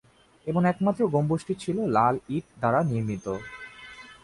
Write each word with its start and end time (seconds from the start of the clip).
এবং 0.47 0.61
একমাত্র 0.65 1.01
গম্বুজটি 1.13 1.53
ছিল 1.63 1.77
লাল 1.95 2.15
ইট 2.29 2.45
দ্বারা 2.59 2.79
নির্মিত। 2.83 3.25